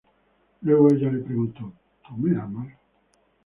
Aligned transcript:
Luego 0.61 0.87
ella 0.91 1.11
le 1.11 1.19
preguntó 1.19 1.71
"¿Tú 2.07 2.17
me 2.17 2.35
amas? 2.35 2.73